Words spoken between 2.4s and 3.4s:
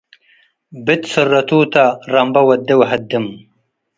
ወዴ ወሀድም